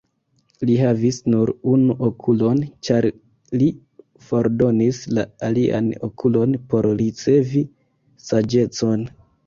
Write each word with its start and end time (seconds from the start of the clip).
Li 0.67 0.77
havis 0.83 1.19
nur 1.33 1.51
unu 1.73 1.97
okulon, 2.07 2.63
ĉar 2.89 3.09
li 3.61 3.69
fordonis 4.31 5.05
la 5.17 5.29
alian 5.51 5.95
okulon 6.11 6.61
por 6.73 6.93
ricevi 7.05 7.67
saĝecon. 8.31 9.11